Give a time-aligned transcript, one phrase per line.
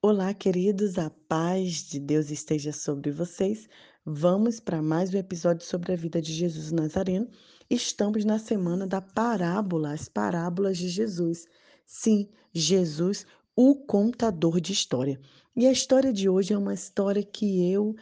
[0.00, 3.68] Olá, queridos, a paz de Deus esteja sobre vocês.
[4.06, 7.28] Vamos para mais um episódio sobre a vida de Jesus Nazareno.
[7.68, 11.48] Estamos na semana da parábola, as parábolas de Jesus.
[11.84, 13.26] Sim, Jesus,
[13.56, 15.20] o contador de história.
[15.56, 17.96] E a história de hoje é uma história que eu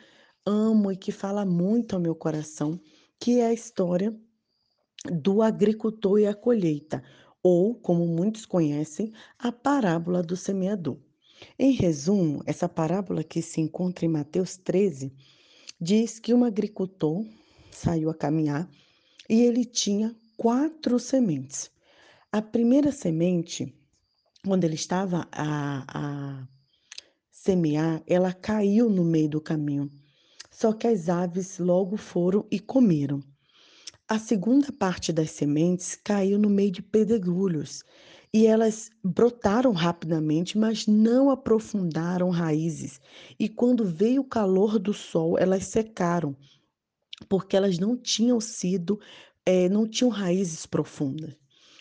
[0.44, 2.78] amo e que fala muito ao meu coração,
[3.18, 4.14] que é a história
[5.10, 7.02] do agricultor e a colheita,
[7.42, 11.05] ou, como muitos conhecem, a parábola do semeador.
[11.58, 15.12] Em resumo, essa parábola que se encontra em Mateus 13
[15.80, 17.24] diz que um agricultor
[17.70, 18.68] saiu a caminhar
[19.28, 21.70] e ele tinha quatro sementes.
[22.30, 23.74] A primeira semente,
[24.44, 26.48] quando ele estava a, a
[27.30, 29.90] semear, ela caiu no meio do caminho.
[30.50, 33.22] Só que as aves logo foram e comeram.
[34.08, 37.82] A segunda parte das sementes caiu no meio de pedregulhos
[38.36, 43.00] e elas brotaram rapidamente, mas não aprofundaram raízes.
[43.40, 46.36] E quando veio o calor do sol, elas secaram,
[47.30, 49.00] porque elas não tinham sido,
[49.46, 51.34] é, não tinham raízes profundas.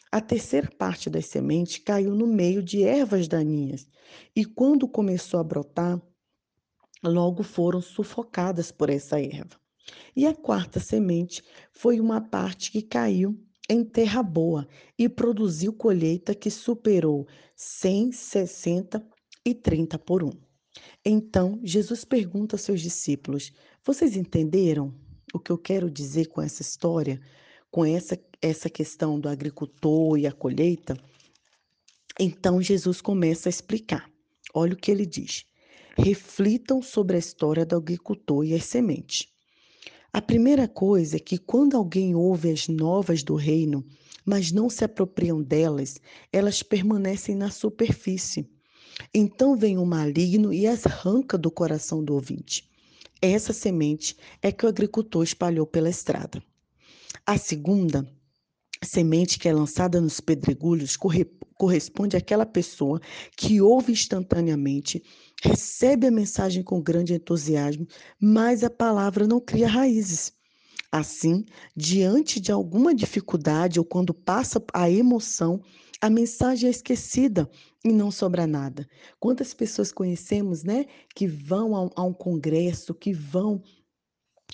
[0.09, 3.85] A terceira parte das sementes caiu no meio de ervas daninhas,
[4.33, 6.01] e quando começou a brotar,
[7.03, 9.59] logo foram sufocadas por essa erva.
[10.15, 13.37] E a quarta semente foi uma parte que caiu
[13.69, 19.05] em terra boa e produziu colheita que superou 100, 60
[19.45, 20.31] e 30 por um.
[21.03, 23.51] Então, Jesus pergunta aos seus discípulos:
[23.83, 24.93] Vocês entenderam
[25.33, 27.19] o que eu quero dizer com essa história,
[27.71, 30.97] com essa, essa questão do agricultor e a colheita?
[32.19, 34.09] Então, Jesus começa a explicar.
[34.53, 35.45] Olha o que ele diz.
[35.97, 39.27] Reflitam sobre a história do agricultor e as sementes.
[40.15, 43.85] A primeira coisa é que quando alguém ouve as novas do reino,
[44.25, 45.99] mas não se apropriam delas,
[46.31, 48.49] elas permanecem na superfície.
[49.13, 52.65] Então vem o maligno e as arranca do coração do ouvinte.
[53.21, 56.41] Essa semente é que o agricultor espalhou pela estrada.
[57.25, 58.09] A segunda
[58.81, 60.97] semente que é lançada nos pedregulhos
[61.57, 63.01] corresponde àquela pessoa
[63.35, 65.03] que ouve instantaneamente,
[65.43, 67.87] recebe a mensagem com grande entusiasmo,
[68.19, 70.33] mas a palavra não cria raízes.
[70.91, 71.43] Assim,
[71.75, 75.61] diante de alguma dificuldade ou quando passa a emoção,
[75.99, 77.49] a mensagem é esquecida
[77.83, 78.87] e não sobra nada.
[79.19, 83.61] Quantas pessoas conhecemos, né, que vão a um, a um congresso, que vão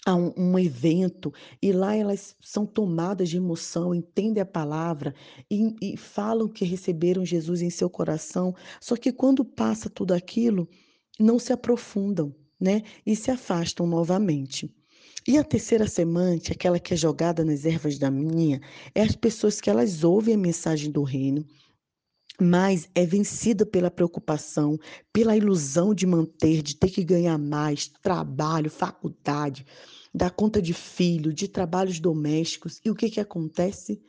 [0.06, 1.32] a um, um, evento
[1.62, 5.14] e lá elas são tomadas de emoção, entendem a palavra
[5.50, 10.68] e, e falam que receberam Jesus em seu coração, só que quando passa tudo aquilo,
[11.20, 12.82] não se aprofundam, né?
[13.06, 14.74] E se afastam novamente.
[15.28, 18.60] E a terceira semente, aquela que é jogada nas ervas da minha,
[18.96, 21.46] é as pessoas que elas ouvem a mensagem do reino,
[22.40, 24.78] mas é vencida pela preocupação,
[25.12, 29.66] pela ilusão de manter, de ter que ganhar mais, trabalho, faculdade,
[30.14, 32.80] dar conta de filho, de trabalhos domésticos.
[32.84, 34.02] E o que, que acontece?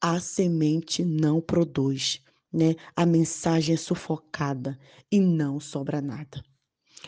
[0.00, 2.20] A semente não produz,
[2.52, 2.74] né?
[2.94, 4.78] A mensagem é sufocada
[5.10, 6.42] e não sobra nada.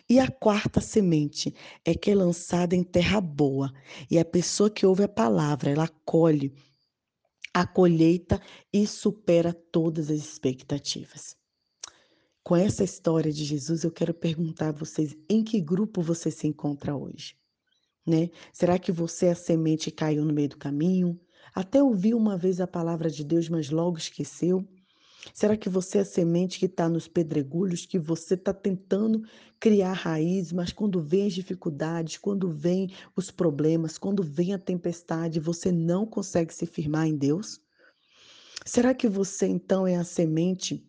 [0.09, 1.55] E a quarta semente
[1.85, 3.73] é que é lançada em terra boa,
[4.11, 6.53] e a pessoa que ouve a palavra, ela colhe
[7.55, 8.43] a colheita
[8.73, 11.37] e supera todas as expectativas.
[12.43, 16.49] Com essa história de Jesus, eu quero perguntar a vocês em que grupo você se
[16.49, 17.37] encontra hoje.
[18.05, 18.29] Né?
[18.53, 21.19] Será que você a semente caiu no meio do caminho?
[21.55, 24.69] Até ouviu uma vez a palavra de Deus, mas logo esqueceu?
[25.33, 29.23] Será que você é a semente que está nos pedregulhos, que você está tentando
[29.59, 35.41] criar raiz, mas quando vem as dificuldades, quando vem os problemas, quando vem a tempestade,
[35.41, 37.61] você não consegue se firmar em Deus?
[38.65, 40.87] Será que você então é a semente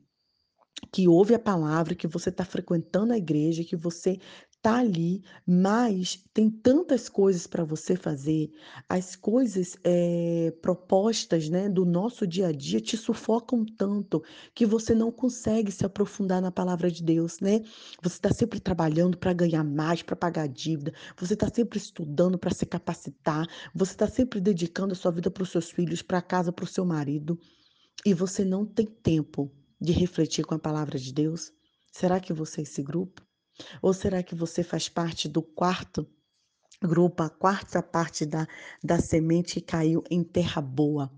[0.91, 4.19] que ouve a palavra, que você está frequentando a igreja, que você
[4.65, 8.49] está ali, mas tem tantas coisas para você fazer,
[8.89, 14.23] as coisas é, propostas né, do nosso dia a dia te sufocam tanto
[14.55, 17.61] que você não consegue se aprofundar na palavra de Deus, né?
[18.01, 22.51] Você está sempre trabalhando para ganhar mais, para pagar dívida, você está sempre estudando para
[22.51, 26.51] se capacitar, você está sempre dedicando a sua vida para os seus filhos, para casa,
[26.51, 27.39] para o seu marido,
[28.03, 31.51] e você não tem tempo de refletir com a palavra de Deus.
[31.91, 33.24] Será que você é esse grupo?
[33.81, 36.07] Ou será que você faz parte do quarto
[36.81, 38.47] grupo, a quarta parte da,
[38.83, 41.11] da semente que caiu em terra boa?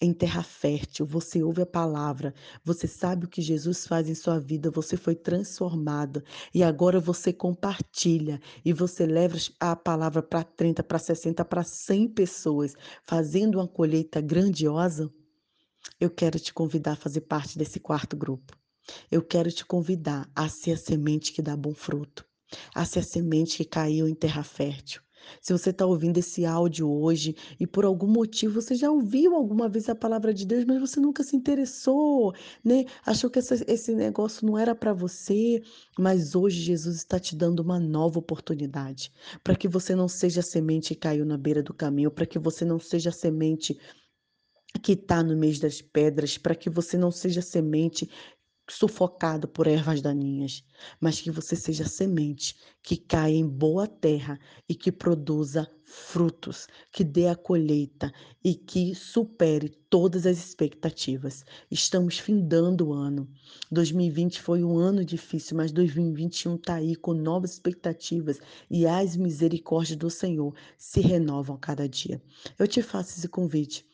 [0.00, 2.34] em terra fértil, você ouve a palavra,
[2.64, 7.32] você sabe o que Jesus faz em sua vida, você foi transformado e agora você
[7.32, 13.68] compartilha e você leva a palavra para 30, para 60, para 100 pessoas, fazendo uma
[13.68, 15.12] colheita grandiosa.
[16.00, 18.59] Eu quero te convidar a fazer parte desse quarto grupo.
[19.10, 22.24] Eu quero te convidar a ser a semente que dá bom fruto,
[22.74, 25.02] a ser a semente que caiu em terra fértil.
[25.40, 29.68] Se você está ouvindo esse áudio hoje e por algum motivo você já ouviu alguma
[29.68, 32.34] vez a palavra de Deus, mas você nunca se interessou,
[32.64, 32.84] né?
[33.04, 35.62] Achou que essa, esse negócio não era para você,
[35.98, 39.12] mas hoje Jesus está te dando uma nova oportunidade
[39.42, 42.38] para que você não seja a semente que caiu na beira do caminho, para que
[42.38, 43.78] você não seja a semente
[44.82, 48.08] que está no meio das pedras, para que você não seja semente
[48.70, 50.62] sufocado por ervas daninhas,
[51.00, 54.38] mas que você seja semente que caia em boa terra
[54.68, 58.12] e que produza frutos, que dê a colheita
[58.44, 61.44] e que supere todas as expectativas.
[61.70, 63.28] Estamos findando o ano.
[63.72, 68.38] 2020 foi um ano difícil, mas 2021 está aí com novas expectativas
[68.70, 72.22] e as misericórdias do Senhor se renovam a cada dia.
[72.58, 73.89] Eu te faço esse convite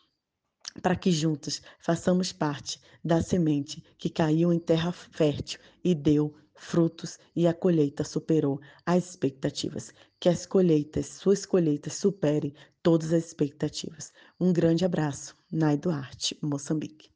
[0.82, 7.19] para que juntos façamos parte da semente que caiu em terra fértil e deu frutos
[7.34, 9.93] e a colheita superou as expectativas.
[10.19, 14.12] Que as colheitas, suas colheitas superem todas as expectativas.
[14.40, 17.15] Um grande abraço, Nai Duarte, Moçambique.